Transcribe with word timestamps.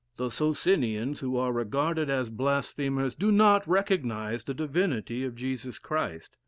The 0.15 0.31
Socinians, 0.31 1.19
who 1.19 1.37
are 1.37 1.53
regarded 1.53 2.09
as 2.09 2.31
blasphemers, 2.31 3.13
do 3.13 3.31
not 3.31 3.67
recognize 3.67 4.43
the 4.43 4.55
divinity 4.55 5.23
of 5.23 5.35
Jesus 5.35 5.77
Christ. 5.77 6.37